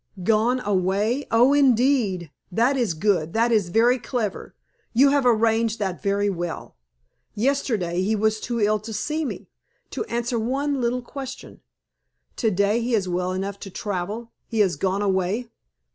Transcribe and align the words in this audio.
"Gone 0.23 0.61
away! 0.61 1.27
Oh, 1.29 1.53
indeed! 1.53 2.31
That 2.51 2.75
is 2.75 2.95
good; 2.95 3.33
that 3.33 3.51
is 3.51 3.69
very 3.69 3.99
clever! 3.99 4.55
You 4.93 5.11
have 5.11 5.27
arranged 5.27 5.77
that 5.77 6.01
very 6.01 6.27
well. 6.27 6.75
Yesterday 7.35 8.01
he 8.01 8.15
was 8.15 8.39
too 8.41 8.59
ill 8.59 8.79
to 8.79 8.93
see 8.93 9.23
me 9.23 9.47
to 9.91 10.03
answer 10.05 10.39
one 10.39 10.81
little 10.81 11.03
question. 11.03 11.61
To 12.37 12.49
day 12.49 12.81
he 12.81 12.95
is 12.95 13.07
well 13.07 13.31
enough 13.31 13.59
to 13.59 13.69
travel 13.69 14.31
he 14.47 14.59
is 14.59 14.75
gone 14.75 15.03
away. 15.03 15.51